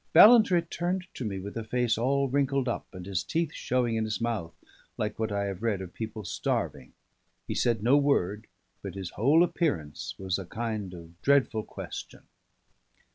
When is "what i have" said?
5.19-5.61